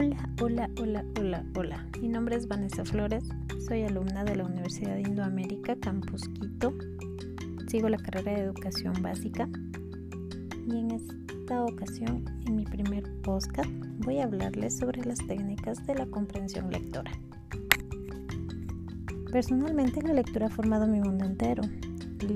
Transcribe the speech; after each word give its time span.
Hola, 0.00 0.16
hola, 0.40 0.70
hola, 0.80 1.04
hola, 1.18 1.44
hola. 1.56 1.86
Mi 2.00 2.06
nombre 2.06 2.36
es 2.36 2.46
Vanessa 2.46 2.84
Flores, 2.84 3.24
soy 3.66 3.82
alumna 3.82 4.22
de 4.22 4.36
la 4.36 4.44
Universidad 4.44 4.94
de 4.94 5.00
Indoamérica, 5.00 5.74
Campus 5.74 6.28
Quito. 6.28 6.72
Sigo 7.66 7.88
la 7.88 7.96
carrera 7.96 8.30
de 8.30 8.42
educación 8.42 8.92
básica 9.02 9.48
y 10.68 10.78
en 10.78 10.92
esta 10.92 11.64
ocasión, 11.64 12.24
en 12.46 12.54
mi 12.54 12.64
primer 12.64 13.12
podcast, 13.22 13.68
voy 14.04 14.20
a 14.20 14.24
hablarles 14.26 14.78
sobre 14.78 15.04
las 15.04 15.18
técnicas 15.26 15.84
de 15.84 15.96
la 15.96 16.06
comprensión 16.06 16.70
lectora. 16.70 17.10
Personalmente 19.32 20.00
la 20.02 20.12
lectura 20.12 20.46
ha 20.46 20.50
formado 20.50 20.86
mi 20.86 21.00
mundo 21.00 21.24
entero. 21.24 21.64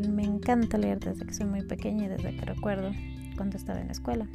Me 0.08 0.24
encanta 0.24 0.78
leer 0.78 0.98
desde 0.98 1.24
que 1.24 1.32
soy 1.32 1.46
muy 1.46 1.62
pequeña 1.62 2.06
y 2.06 2.08
desde 2.08 2.34
que 2.34 2.44
recuerdo 2.44 2.90
cuando 3.36 3.56
estaba 3.56 3.80
en 3.80 3.86
la 3.86 3.92
escuela 3.92 4.26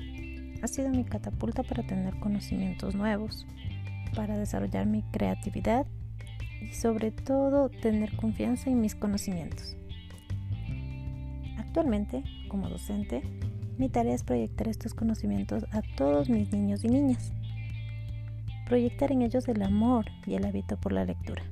ha 0.61 0.67
sido 0.67 0.89
mi 0.89 1.03
catapulta 1.03 1.63
para 1.63 1.83
tener 1.83 2.19
conocimientos 2.19 2.95
nuevos, 2.95 3.45
para 4.15 4.37
desarrollar 4.37 4.85
mi 4.85 5.03
creatividad 5.03 5.85
y 6.61 6.73
sobre 6.73 7.11
todo 7.11 7.69
tener 7.69 8.15
confianza 8.15 8.69
en 8.69 8.81
mis 8.81 8.95
conocimientos. 8.95 9.77
Actualmente, 11.57 12.23
como 12.47 12.69
docente, 12.69 13.21
mi 13.77 13.89
tarea 13.89 14.15
es 14.15 14.23
proyectar 14.23 14.67
estos 14.67 14.93
conocimientos 14.93 15.65
a 15.71 15.81
todos 15.95 16.29
mis 16.29 16.51
niños 16.51 16.83
y 16.83 16.87
niñas, 16.87 17.31
proyectar 18.65 19.11
en 19.11 19.21
ellos 19.21 19.47
el 19.47 19.61
amor 19.61 20.05
y 20.25 20.33
el 20.33 20.45
hábito 20.45 20.77
por 20.77 20.93
la 20.93 21.05
lectura. 21.05 21.43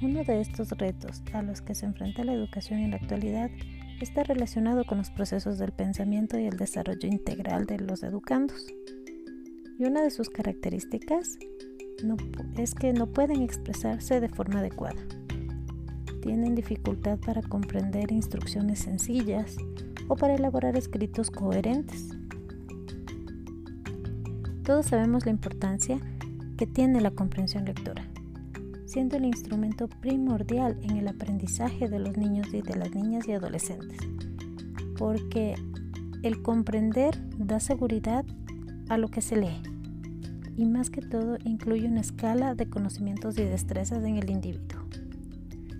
Uno 0.00 0.24
de 0.24 0.40
estos 0.40 0.70
retos 0.70 1.22
a 1.32 1.42
los 1.42 1.60
que 1.60 1.74
se 1.74 1.86
enfrenta 1.86 2.24
la 2.24 2.32
educación 2.32 2.80
en 2.80 2.90
la 2.90 2.96
actualidad 2.96 3.50
está 4.02 4.24
relacionado 4.24 4.84
con 4.84 4.98
los 4.98 5.10
procesos 5.10 5.58
del 5.58 5.72
pensamiento 5.72 6.38
y 6.38 6.46
el 6.46 6.56
desarrollo 6.56 7.08
integral 7.08 7.66
de 7.66 7.78
los 7.78 8.02
educandos. 8.02 8.66
Y 9.78 9.84
una 9.84 10.02
de 10.02 10.10
sus 10.10 10.28
características 10.28 11.38
es 12.56 12.74
que 12.74 12.92
no 12.92 13.06
pueden 13.06 13.42
expresarse 13.42 14.20
de 14.20 14.28
forma 14.28 14.58
adecuada. 14.58 15.00
Tienen 16.20 16.54
dificultad 16.54 17.18
para 17.18 17.42
comprender 17.42 18.12
instrucciones 18.12 18.80
sencillas 18.80 19.56
o 20.08 20.16
para 20.16 20.34
elaborar 20.34 20.76
escritos 20.76 21.30
coherentes. 21.30 22.08
Todos 24.64 24.86
sabemos 24.86 25.24
la 25.24 25.32
importancia 25.32 25.98
que 26.56 26.66
tiene 26.66 27.00
la 27.00 27.10
comprensión 27.10 27.64
lectora 27.64 28.11
siendo 28.92 29.16
el 29.16 29.24
instrumento 29.24 29.88
primordial 29.88 30.78
en 30.82 30.98
el 30.98 31.08
aprendizaje 31.08 31.88
de 31.88 31.98
los 31.98 32.14
niños 32.18 32.52
y 32.52 32.60
de 32.60 32.76
las 32.76 32.94
niñas 32.94 33.26
y 33.26 33.32
adolescentes, 33.32 33.96
porque 34.98 35.54
el 36.22 36.42
comprender 36.42 37.18
da 37.38 37.58
seguridad 37.58 38.26
a 38.90 38.98
lo 38.98 39.08
que 39.08 39.22
se 39.22 39.36
lee. 39.36 39.62
Y 40.58 40.66
más 40.66 40.90
que 40.90 41.00
todo 41.00 41.38
incluye 41.44 41.88
una 41.88 42.02
escala 42.02 42.54
de 42.54 42.68
conocimientos 42.68 43.38
y 43.38 43.44
destrezas 43.44 44.04
en 44.04 44.18
el 44.18 44.28
individuo. 44.28 44.82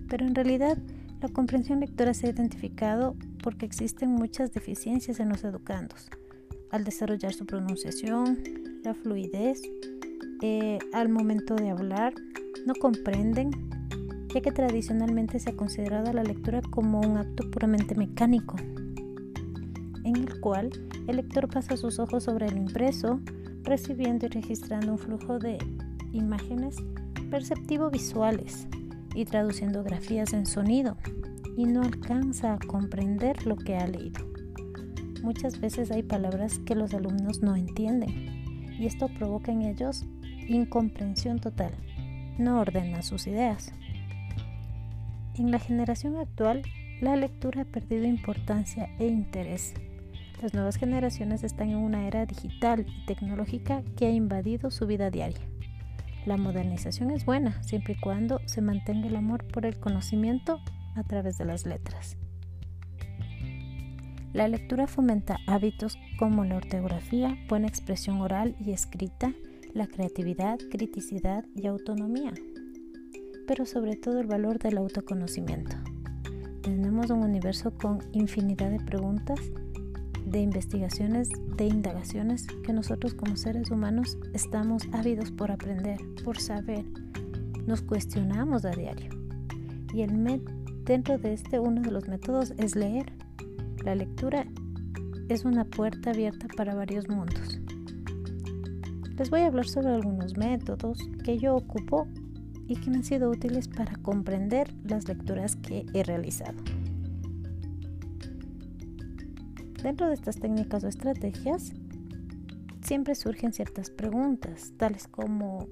Pero 0.08 0.26
en 0.26 0.34
realidad 0.34 0.78
la 1.20 1.28
comprensión 1.28 1.80
lectora 1.80 2.14
se 2.14 2.28
ha 2.28 2.30
identificado 2.30 3.14
porque 3.42 3.66
existen 3.66 4.08
muchas 4.08 4.54
deficiencias 4.54 5.20
en 5.20 5.28
los 5.28 5.44
educandos. 5.44 6.08
Al 6.70 6.84
desarrollar 6.84 7.34
su 7.34 7.44
pronunciación, 7.44 8.38
la 8.82 8.94
fluidez, 8.94 9.60
eh, 10.40 10.78
al 10.94 11.10
momento 11.10 11.54
de 11.54 11.68
hablar, 11.68 12.14
no 12.66 12.74
comprenden, 12.74 13.50
ya 14.32 14.40
que 14.40 14.52
tradicionalmente 14.52 15.38
se 15.38 15.50
ha 15.50 15.56
considerado 15.56 16.12
la 16.12 16.22
lectura 16.22 16.62
como 16.62 17.00
un 17.00 17.18
acto 17.18 17.50
puramente 17.50 17.94
mecánico, 17.94 18.56
en 20.04 20.16
el 20.16 20.40
cual 20.40 20.70
el 21.06 21.16
lector 21.16 21.48
pasa 21.48 21.76
sus 21.76 21.98
ojos 21.98 22.24
sobre 22.24 22.46
el 22.46 22.56
impreso, 22.56 23.20
recibiendo 23.62 24.26
y 24.26 24.30
registrando 24.30 24.92
un 24.92 24.98
flujo 24.98 25.38
de 25.38 25.58
imágenes 26.12 26.76
perceptivo-visuales 27.30 28.66
y 29.14 29.24
traduciendo 29.24 29.82
grafías 29.82 30.32
en 30.32 30.46
sonido, 30.46 30.96
y 31.56 31.64
no 31.64 31.82
alcanza 31.82 32.54
a 32.54 32.58
comprender 32.58 33.46
lo 33.46 33.56
que 33.56 33.76
ha 33.76 33.86
leído. 33.86 34.24
Muchas 35.22 35.60
veces 35.60 35.90
hay 35.90 36.02
palabras 36.02 36.58
que 36.60 36.74
los 36.74 36.94
alumnos 36.94 37.42
no 37.42 37.54
entienden, 37.54 38.72
y 38.78 38.86
esto 38.86 39.08
provoca 39.18 39.52
en 39.52 39.62
ellos 39.62 40.04
incomprensión 40.48 41.38
total 41.38 41.72
no 42.38 42.60
ordena 42.60 43.02
sus 43.02 43.26
ideas. 43.26 43.72
En 45.34 45.50
la 45.50 45.58
generación 45.58 46.16
actual, 46.16 46.62
la 47.00 47.16
lectura 47.16 47.62
ha 47.62 47.64
perdido 47.64 48.04
importancia 48.04 48.88
e 48.98 49.06
interés. 49.06 49.74
Las 50.42 50.54
nuevas 50.54 50.76
generaciones 50.76 51.44
están 51.44 51.70
en 51.70 51.76
una 51.76 52.06
era 52.06 52.26
digital 52.26 52.86
y 52.86 53.06
tecnológica 53.06 53.82
que 53.96 54.06
ha 54.06 54.10
invadido 54.10 54.70
su 54.70 54.86
vida 54.86 55.10
diaria. 55.10 55.40
La 56.26 56.36
modernización 56.36 57.10
es 57.10 57.24
buena 57.24 57.62
siempre 57.62 57.94
y 57.94 58.00
cuando 58.00 58.40
se 58.46 58.60
mantenga 58.60 59.08
el 59.08 59.16
amor 59.16 59.44
por 59.48 59.66
el 59.66 59.78
conocimiento 59.78 60.60
a 60.94 61.02
través 61.02 61.38
de 61.38 61.44
las 61.44 61.66
letras. 61.66 62.16
La 64.32 64.48
lectura 64.48 64.86
fomenta 64.86 65.38
hábitos 65.46 65.98
como 66.18 66.44
la 66.44 66.56
ortografía, 66.56 67.36
buena 67.48 67.66
expresión 67.66 68.20
oral 68.20 68.56
y 68.60 68.72
escrita, 68.72 69.32
la 69.74 69.86
creatividad, 69.86 70.58
criticidad 70.70 71.44
y 71.54 71.66
autonomía, 71.66 72.32
pero 73.46 73.64
sobre 73.64 73.96
todo 73.96 74.20
el 74.20 74.26
valor 74.26 74.58
del 74.58 74.78
autoconocimiento. 74.78 75.76
Tenemos 76.62 77.10
un 77.10 77.20
universo 77.24 77.72
con 77.72 78.00
infinidad 78.12 78.70
de 78.70 78.80
preguntas, 78.80 79.40
de 80.26 80.40
investigaciones, 80.40 81.30
de 81.56 81.66
indagaciones 81.66 82.46
que 82.64 82.72
nosotros 82.72 83.14
como 83.14 83.36
seres 83.36 83.70
humanos 83.70 84.18
estamos 84.34 84.82
ávidos 84.92 85.32
por 85.32 85.50
aprender, 85.50 85.98
por 86.24 86.38
saber. 86.38 86.84
Nos 87.66 87.82
cuestionamos 87.82 88.64
a 88.64 88.70
diario. 88.70 89.10
Y 89.92 90.02
el 90.02 90.42
dentro 90.84 91.18
de 91.18 91.32
este 91.32 91.58
uno 91.58 91.80
de 91.80 91.90
los 91.90 92.08
métodos 92.08 92.52
es 92.58 92.76
leer. 92.76 93.12
La 93.84 93.94
lectura 93.94 94.46
es 95.28 95.44
una 95.44 95.64
puerta 95.64 96.10
abierta 96.10 96.46
para 96.56 96.74
varios 96.74 97.08
mundos 97.08 97.61
les 99.18 99.30
voy 99.30 99.40
a 99.40 99.46
hablar 99.46 99.66
sobre 99.66 99.88
algunos 99.88 100.36
métodos 100.36 100.98
que 101.24 101.38
yo 101.38 101.54
ocupo 101.54 102.06
y 102.66 102.76
que 102.76 102.90
me 102.90 102.96
han 102.96 103.04
sido 103.04 103.30
útiles 103.30 103.68
para 103.68 103.96
comprender 103.96 104.72
las 104.84 105.06
lecturas 105.06 105.56
que 105.56 105.84
he 105.92 106.02
realizado. 106.02 106.56
Dentro 109.82 110.06
de 110.06 110.14
estas 110.14 110.36
técnicas 110.36 110.84
o 110.84 110.88
estrategias, 110.88 111.72
siempre 112.82 113.14
surgen 113.14 113.52
ciertas 113.52 113.90
preguntas, 113.90 114.72
tales 114.76 115.08
como 115.08 115.66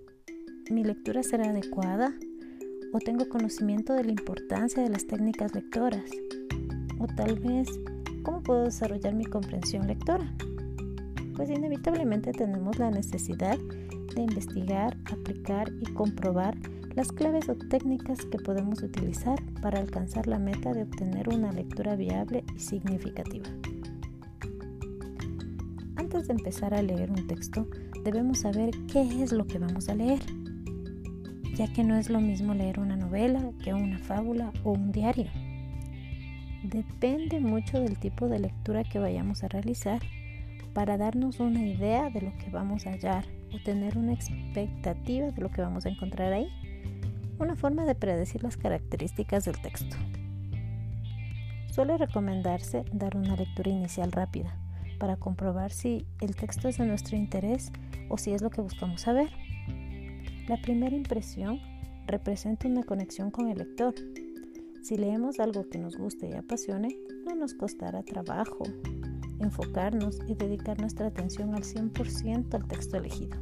¿mi 0.71 0.85
lectura 0.85 1.23
será 1.23 1.51
adecuada? 1.51 2.13
¿O 2.93 2.99
tengo 2.99 3.29
conocimiento 3.29 3.95
de 3.95 4.05
la 4.05 4.11
importancia 4.11 4.83
de 4.83 4.91
las 4.91 5.07
técnicas 5.07 5.55
lectoras? 5.55 6.11
¿O 6.99 7.07
tal 7.07 7.39
vez 7.39 7.69
cómo 8.25 8.43
puedo 8.43 8.65
desarrollar 8.65 9.15
mi 9.15 9.25
comprensión 9.25 9.87
lectora? 9.87 10.35
Pues 11.37 11.51
inevitablemente 11.51 12.33
tenemos 12.33 12.79
la 12.79 12.91
necesidad 12.91 13.59
de 14.15 14.23
investigar, 14.23 14.97
aplicar 15.07 15.71
y 15.81 15.93
comprobar 15.93 16.57
las 16.95 17.13
claves 17.13 17.49
o 17.49 17.55
técnicas 17.55 18.25
que 18.27 18.39
podemos 18.39 18.83
utilizar 18.83 19.41
para 19.63 19.79
alcanzar 19.79 20.27
la 20.27 20.39
meta 20.39 20.73
de 20.73 20.83
obtener 20.83 21.29
una 21.29 21.53
lectura 21.53 21.95
viable 21.95 22.45
y 22.55 22.59
significativa. 22.59 23.49
Antes 25.97 26.27
de 26.27 26.35
empezar 26.35 26.75
a 26.75 26.83
leer 26.83 27.11
un 27.11 27.27
texto, 27.27 27.69
debemos 28.05 28.41
saber 28.41 28.71
qué 28.93 29.23
es 29.23 29.33
lo 29.33 29.47
que 29.47 29.59
vamos 29.59 29.89
a 29.89 29.95
leer, 29.95 30.21
ya 31.55 31.73
que 31.73 31.85
no 31.85 31.97
es 31.97 32.11
lo 32.11 32.21
mismo 32.21 32.55
leer 32.55 32.81
una 32.81 32.97
novela 32.97 33.53
que 33.63 33.73
una 33.73 33.99
fábula 33.99 34.53
o 34.65 34.73
un 34.73 34.91
diario. 34.91 35.31
Depende 36.65 37.41
mucho 37.41 37.81
del 37.81 37.99
tipo 37.99 38.29
de 38.29 38.41
lectura 38.41 38.85
que 38.85 38.99
vayamos 38.99 39.45
a 39.45 39.49
realizar 39.49 40.01
para 40.73 40.97
darnos 40.97 41.41
una 41.41 41.63
idea 41.63 42.11
de 42.11 42.23
lo 42.23 42.37
que 42.39 42.51
vamos 42.51 42.87
a 42.87 42.91
hallar 42.91 43.25
o 43.55 43.63
tener 43.65 43.99
una 43.99 44.13
expectativa 44.13 45.31
de 45.31 45.43
lo 45.43 45.51
que 45.51 45.63
vamos 45.63 45.87
a 45.87 45.89
encontrar 45.89 46.33
ahí. 46.33 46.49
Una 47.39 47.57
forma 47.57 47.85
de 47.85 47.95
predecir 47.95 48.43
las 48.43 48.57
características 48.57 49.45
del 49.45 49.61
texto. 49.61 49.97
Suele 51.73 51.97
recomendarse 51.97 52.85
dar 52.93 53.17
una 53.17 53.37
lectura 53.37 53.71
inicial 53.71 54.13
rápida 54.13 54.57
para 54.99 55.17
comprobar 55.17 55.73
si 55.73 56.07
el 56.21 56.37
texto 56.37 56.69
es 56.69 56.79
de 56.79 56.87
nuestro 56.87 57.17
interés 57.17 57.73
o 58.09 58.19
si 58.19 58.33
es 58.33 58.43
lo 58.43 58.51
que 58.51 58.61
buscamos 58.61 59.01
saber. 59.01 59.31
La 60.47 60.61
primera 60.61 60.95
impresión 60.95 61.61
representa 62.07 62.69
una 62.69 62.83
conexión 62.83 63.31
con 63.31 63.49
el 63.49 63.59
lector. 63.59 63.95
Si 64.83 64.97
leemos 64.97 65.41
algo 65.41 65.69
que 65.69 65.79
nos 65.79 65.97
guste 65.97 66.29
y 66.29 66.35
apasione, 66.35 66.97
no 67.25 67.35
nos 67.35 67.55
costará 67.55 68.03
trabajo 68.03 68.65
enfocarnos 69.41 70.19
y 70.27 70.35
dedicar 70.35 70.81
nuestra 70.81 71.07
atención 71.07 71.55
al 71.55 71.63
100% 71.63 72.55
al 72.55 72.69
texto 72.69 72.97
elegido. 72.97 73.37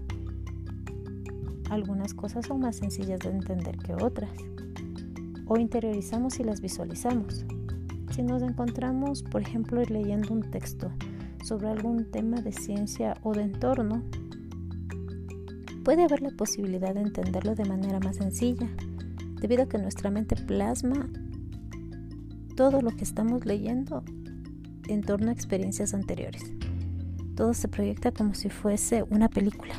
Algunas 1.70 2.14
cosas 2.14 2.46
son 2.46 2.60
más 2.60 2.76
sencillas 2.76 3.20
de 3.20 3.30
entender 3.30 3.76
que 3.78 3.94
otras, 3.94 4.30
o 5.46 5.58
interiorizamos 5.58 6.40
y 6.40 6.44
las 6.44 6.60
visualizamos. 6.60 7.44
Si 8.14 8.22
nos 8.22 8.42
encontramos, 8.42 9.22
por 9.22 9.42
ejemplo, 9.42 9.82
leyendo 9.82 10.32
un 10.32 10.42
texto 10.42 10.90
sobre 11.44 11.68
algún 11.68 12.10
tema 12.10 12.40
de 12.40 12.52
ciencia 12.52 13.16
o 13.22 13.32
de 13.32 13.42
entorno, 13.42 14.02
puede 15.84 16.04
haber 16.04 16.22
la 16.22 16.30
posibilidad 16.30 16.94
de 16.94 17.02
entenderlo 17.02 17.54
de 17.54 17.64
manera 17.64 18.00
más 18.00 18.16
sencilla, 18.16 18.68
debido 19.40 19.62
a 19.62 19.68
que 19.68 19.78
nuestra 19.78 20.10
mente 20.10 20.36
plasma 20.36 21.08
todo 22.56 22.82
lo 22.82 22.90
que 22.90 23.04
estamos 23.04 23.46
leyendo 23.46 24.02
en 24.88 25.02
torno 25.02 25.28
a 25.28 25.32
experiencias 25.32 25.94
anteriores. 25.94 26.42
Todo 27.34 27.54
se 27.54 27.68
proyecta 27.68 28.10
como 28.10 28.34
si 28.34 28.50
fuese 28.50 29.04
una 29.04 29.28
película, 29.28 29.74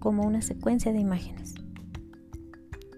como 0.00 0.26
una 0.26 0.42
secuencia 0.42 0.92
de 0.92 0.98
imágenes. 0.98 1.54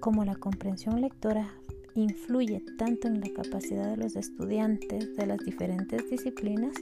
Como 0.00 0.24
la 0.24 0.34
comprensión 0.36 1.00
lectora 1.00 1.48
influye 1.94 2.64
tanto 2.78 3.08
en 3.08 3.20
la 3.20 3.28
capacidad 3.34 3.90
de 3.90 3.98
los 3.98 4.16
estudiantes 4.16 5.14
de 5.16 5.26
las 5.26 5.38
diferentes 5.38 6.08
disciplinas, 6.10 6.74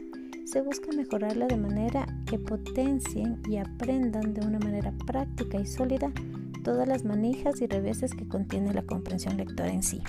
se 0.44 0.62
busca 0.62 0.90
mejorarla 0.96 1.46
de 1.46 1.56
manera 1.56 2.06
que 2.26 2.38
potencien 2.38 3.40
y 3.48 3.56
aprendan 3.56 4.34
de 4.34 4.46
una 4.46 4.58
manera 4.58 4.92
práctica 5.06 5.60
y 5.60 5.66
sólida 5.66 6.12
todas 6.64 6.86
las 6.86 7.04
manijas 7.04 7.60
y 7.60 7.66
reveses 7.66 8.14
que 8.14 8.28
contiene 8.28 8.74
la 8.74 8.82
comprensión 8.82 9.36
lectora 9.36 9.72
en 9.72 9.82
sí. 9.82 10.00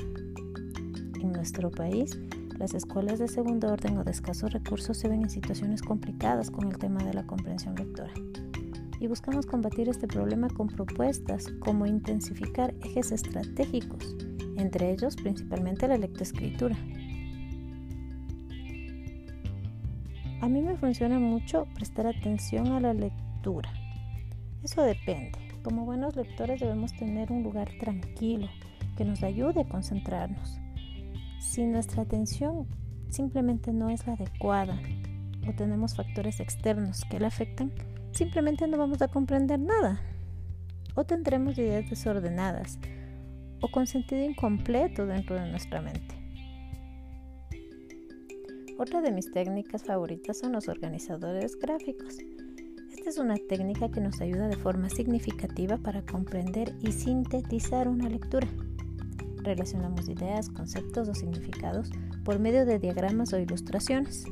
En 1.21 1.31
nuestro 1.31 1.71
país, 1.71 2.17
las 2.61 2.75
escuelas 2.75 3.17
de 3.17 3.27
segundo 3.27 3.73
orden 3.73 3.97
o 3.97 4.03
de 4.03 4.11
escasos 4.11 4.53
recursos 4.53 4.95
se 4.95 5.07
ven 5.07 5.23
en 5.23 5.31
situaciones 5.31 5.81
complicadas 5.81 6.51
con 6.51 6.67
el 6.67 6.77
tema 6.77 7.03
de 7.03 7.15
la 7.15 7.25
comprensión 7.25 7.73
lectora. 7.73 8.13
Y 8.99 9.07
buscamos 9.07 9.47
combatir 9.47 9.89
este 9.89 10.07
problema 10.07 10.47
con 10.47 10.67
propuestas 10.67 11.47
como 11.59 11.87
intensificar 11.87 12.75
ejes 12.83 13.11
estratégicos, 13.11 14.15
entre 14.57 14.91
ellos 14.91 15.15
principalmente 15.15 15.87
la 15.87 15.97
lectoescritura. 15.97 16.77
A 20.41 20.47
mí 20.47 20.61
me 20.61 20.77
funciona 20.77 21.17
mucho 21.17 21.65
prestar 21.73 22.05
atención 22.05 22.67
a 22.67 22.79
la 22.79 22.93
lectura. 22.93 23.73
Eso 24.61 24.83
depende. 24.83 25.31
Como 25.63 25.83
buenos 25.83 26.15
lectores 26.15 26.59
debemos 26.59 26.93
tener 26.95 27.31
un 27.31 27.41
lugar 27.41 27.69
tranquilo 27.79 28.49
que 28.97 29.03
nos 29.03 29.23
ayude 29.23 29.61
a 29.61 29.67
concentrarnos. 29.67 30.61
Si 31.41 31.65
nuestra 31.65 32.03
atención 32.03 32.67
simplemente 33.09 33.73
no 33.73 33.89
es 33.89 34.05
la 34.05 34.13
adecuada 34.13 34.79
o 35.49 35.53
tenemos 35.53 35.95
factores 35.95 36.39
externos 36.39 37.01
que 37.09 37.19
la 37.19 37.27
afectan, 37.27 37.73
simplemente 38.11 38.67
no 38.67 38.77
vamos 38.77 39.01
a 39.01 39.07
comprender 39.07 39.59
nada. 39.59 39.99
O 40.95 41.03
tendremos 41.03 41.57
ideas 41.57 41.89
desordenadas 41.89 42.77
o 43.59 43.69
con 43.71 43.87
sentido 43.87 44.23
incompleto 44.23 45.07
dentro 45.07 45.35
de 45.35 45.49
nuestra 45.49 45.81
mente. 45.81 46.15
Otra 48.77 49.01
de 49.01 49.11
mis 49.11 49.31
técnicas 49.31 49.83
favoritas 49.83 50.37
son 50.37 50.51
los 50.51 50.69
organizadores 50.69 51.57
gráficos. 51.57 52.17
Esta 52.93 53.09
es 53.09 53.17
una 53.17 53.35
técnica 53.49 53.89
que 53.89 53.99
nos 53.99 54.21
ayuda 54.21 54.47
de 54.47 54.57
forma 54.57 54.89
significativa 54.89 55.77
para 55.77 56.03
comprender 56.03 56.75
y 56.81 56.91
sintetizar 56.91 57.87
una 57.87 58.09
lectura. 58.09 58.47
Relacionamos 59.43 60.07
ideas, 60.07 60.49
conceptos 60.49 61.09
o 61.09 61.15
significados 61.15 61.89
por 62.23 62.39
medio 62.39 62.65
de 62.65 62.79
diagramas 62.79 63.33
o 63.33 63.39
ilustraciones. 63.39 64.25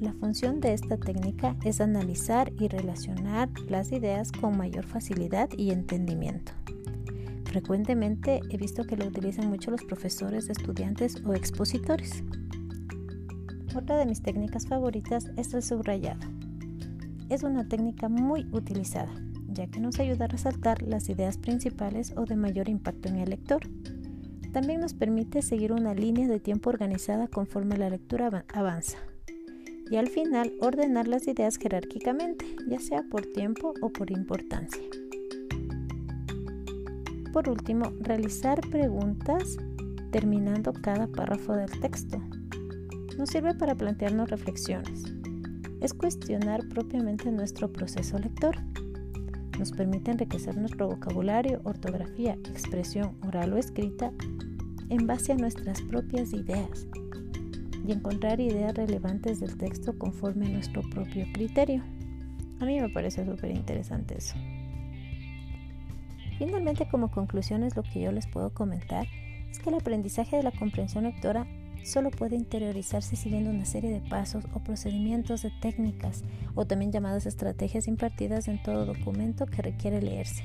La 0.00 0.12
función 0.14 0.60
de 0.60 0.72
esta 0.72 0.96
técnica 0.96 1.56
es 1.64 1.80
analizar 1.80 2.52
y 2.58 2.66
relacionar 2.66 3.48
las 3.68 3.92
ideas 3.92 4.32
con 4.32 4.56
mayor 4.56 4.84
facilidad 4.84 5.48
y 5.56 5.70
entendimiento. 5.70 6.52
Frecuentemente 7.44 8.40
he 8.50 8.56
visto 8.56 8.84
que 8.84 8.96
lo 8.96 9.06
utilizan 9.06 9.48
mucho 9.48 9.70
los 9.70 9.84
profesores, 9.84 10.48
estudiantes 10.48 11.22
o 11.24 11.34
expositores. 11.34 12.24
Otra 13.76 13.96
de 13.96 14.06
mis 14.06 14.22
técnicas 14.22 14.66
favoritas 14.66 15.30
es 15.36 15.54
el 15.54 15.62
subrayado. 15.62 16.20
Es 17.28 17.42
una 17.42 17.68
técnica 17.68 18.08
muy 18.08 18.46
utilizada, 18.52 19.12
ya 19.48 19.66
que 19.66 19.80
nos 19.80 20.00
ayuda 20.00 20.24
a 20.24 20.28
resaltar 20.28 20.82
las 20.82 21.08
ideas 21.08 21.38
principales 21.38 22.12
o 22.16 22.24
de 22.24 22.36
mayor 22.36 22.68
impacto 22.68 23.08
en 23.08 23.16
el 23.16 23.30
lector. 23.30 23.68
También 24.52 24.80
nos 24.80 24.92
permite 24.92 25.40
seguir 25.40 25.72
una 25.72 25.94
línea 25.94 26.28
de 26.28 26.38
tiempo 26.38 26.70
organizada 26.70 27.26
conforme 27.26 27.78
la 27.78 27.88
lectura 27.88 28.44
avanza. 28.52 28.98
Y 29.90 29.96
al 29.96 30.08
final 30.08 30.52
ordenar 30.60 31.08
las 31.08 31.26
ideas 31.26 31.56
jerárquicamente, 31.56 32.44
ya 32.68 32.78
sea 32.78 33.02
por 33.10 33.26
tiempo 33.26 33.74
o 33.80 33.90
por 33.90 34.10
importancia. 34.10 34.82
Por 37.32 37.48
último, 37.48 37.92
realizar 38.00 38.60
preguntas 38.70 39.56
terminando 40.10 40.74
cada 40.74 41.06
párrafo 41.06 41.54
del 41.54 41.70
texto. 41.80 42.20
Nos 43.18 43.30
sirve 43.30 43.54
para 43.54 43.74
plantearnos 43.74 44.28
reflexiones. 44.28 45.04
Es 45.80 45.94
cuestionar 45.94 46.68
propiamente 46.68 47.32
nuestro 47.32 47.72
proceso 47.72 48.18
lector. 48.18 48.56
Nos 49.58 49.72
permite 49.72 50.10
enriquecer 50.10 50.56
nuestro 50.56 50.88
vocabulario, 50.88 51.60
ortografía, 51.64 52.34
expresión 52.50 53.16
oral 53.26 53.52
o 53.52 53.58
escrita 53.58 54.12
en 54.88 55.06
base 55.06 55.32
a 55.32 55.36
nuestras 55.36 55.80
propias 55.82 56.32
ideas 56.32 56.86
y 57.86 57.92
encontrar 57.92 58.40
ideas 58.40 58.74
relevantes 58.74 59.40
del 59.40 59.56
texto 59.56 59.98
conforme 59.98 60.46
a 60.46 60.50
nuestro 60.50 60.82
propio 60.90 61.26
criterio. 61.32 61.82
A 62.60 62.64
mí 62.64 62.80
me 62.80 62.88
parece 62.88 63.24
súper 63.24 63.50
interesante 63.50 64.16
eso. 64.18 64.36
Finalmente, 66.38 66.88
como 66.90 67.10
conclusiones, 67.10 67.76
lo 67.76 67.82
que 67.82 68.00
yo 68.00 68.12
les 68.12 68.26
puedo 68.26 68.52
comentar 68.54 69.06
es 69.50 69.58
que 69.58 69.70
el 69.70 69.76
aprendizaje 69.76 70.36
de 70.36 70.42
la 70.42 70.52
comprensión 70.52 71.04
lectora 71.04 71.46
solo 71.84 72.10
puede 72.10 72.36
interiorizarse 72.36 73.16
siguiendo 73.16 73.50
una 73.50 73.64
serie 73.64 73.90
de 73.90 74.08
pasos 74.08 74.44
o 74.54 74.60
procedimientos 74.60 75.42
de 75.42 75.50
técnicas 75.60 76.22
o 76.54 76.66
también 76.66 76.92
llamadas 76.92 77.26
estrategias 77.26 77.88
impartidas 77.88 78.48
en 78.48 78.62
todo 78.62 78.86
documento 78.86 79.46
que 79.46 79.62
requiere 79.62 80.00
leerse. 80.00 80.44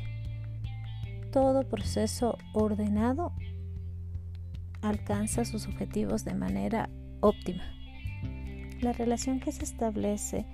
Todo 1.31 1.67
proceso 1.67 2.37
ordenado 2.53 3.33
alcanza 4.81 5.45
sus 5.45 5.67
objetivos 5.67 6.23
de 6.25 6.33
manera 6.33 6.89
óptima. 7.21 7.63
La 8.81 8.93
relación 8.93 9.39
que 9.39 9.51
se 9.51 9.63
establece 9.63 10.45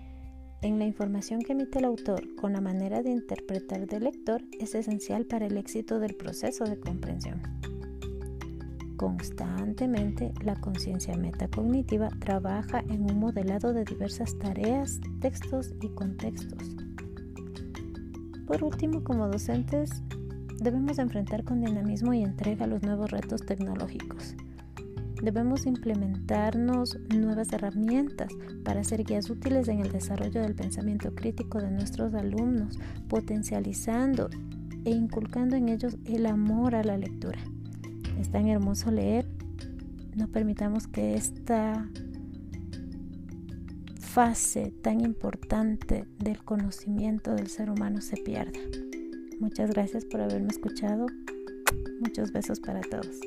en 0.62 0.80
la 0.80 0.86
información 0.86 1.42
que 1.42 1.52
emite 1.52 1.80
el 1.80 1.86
autor 1.86 2.36
con 2.36 2.54
la 2.54 2.62
manera 2.62 3.04
de 3.04 3.12
interpretar 3.12 3.86
del 3.86 4.06
lector 4.06 4.42
es 4.60 4.76
esencial 4.76 5.26
para 5.26 5.46
el 5.46 5.58
éxito 5.58 6.00
del 6.00 6.16
proceso 6.16 6.64
de 6.64 6.80
comprensión. 6.80 7.42
Constantemente, 8.98 10.34
la 10.44 10.56
conciencia 10.56 11.18
metacognitiva 11.18 12.10
trabaja 12.20 12.80
en 12.90 13.10
un 13.10 13.20
modelado 13.20 13.74
de 13.74 13.86
diversas 13.86 14.38
tareas, 14.38 15.02
textos 15.20 15.74
y 15.82 15.90
contextos. 15.90 16.76
Por 18.46 18.64
último, 18.64 19.04
como 19.04 19.28
docentes, 19.28 20.04
debemos 20.60 21.00
enfrentar 21.00 21.44
con 21.44 21.62
dinamismo 21.62 22.14
y 22.14 22.22
entrega 22.24 22.68
los 22.68 22.84
nuevos 22.84 23.10
retos 23.10 23.46
tecnológicos. 23.46 24.36
Debemos 25.24 25.66
implementarnos 25.66 27.00
nuevas 27.16 27.52
herramientas 27.54 28.34
para 28.64 28.84
ser 28.84 29.06
guías 29.06 29.30
útiles 29.30 29.70
en 29.70 29.80
el 29.80 29.92
desarrollo 29.92 30.42
del 30.42 30.54
pensamiento 30.54 31.16
crítico 31.16 31.60
de 31.60 31.72
nuestros 31.72 32.14
alumnos, 32.14 32.78
potencializando 33.08 34.30
e 34.86 34.92
inculcando 34.92 35.56
en 35.56 35.70
ellos 35.70 35.98
el 36.06 36.26
amor 36.26 36.76
a 36.76 36.84
la 36.84 36.98
lectura. 36.98 37.40
Es 38.20 38.30
tan 38.30 38.48
hermoso 38.48 38.92
leer. 38.92 39.26
No 40.16 40.28
permitamos 40.28 40.88
que 40.88 41.16
esta 41.16 41.90
fase 44.00 44.72
tan 44.82 45.02
importante 45.02 46.06
del 46.20 46.44
conocimiento 46.44 47.34
del 47.34 47.48
ser 47.48 47.70
humano 47.72 48.00
se 48.02 48.18
pierda. 48.18 48.60
Muchas 49.40 49.72
gracias 49.72 50.06
por 50.06 50.22
haberme 50.22 50.50
escuchado. 50.50 51.08
Muchos 52.00 52.32
besos 52.32 52.60
para 52.60 52.82
todos. 52.82 53.20